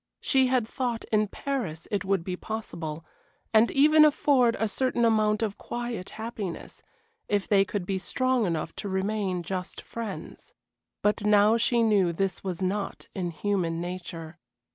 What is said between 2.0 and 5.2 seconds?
would be possible, and even afford a certain